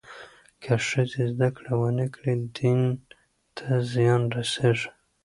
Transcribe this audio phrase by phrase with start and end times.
[0.63, 2.81] که ښځې زدهکړه ونه کړي، دین
[3.57, 4.89] ته زیان رسېږي.